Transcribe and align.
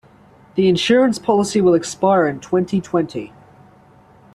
The 0.55 0.67
insurance 0.67 1.19
policy 1.19 1.61
will 1.61 1.75
expire 1.75 2.25
in 2.25 2.39
twenty-twenty. 2.39 3.31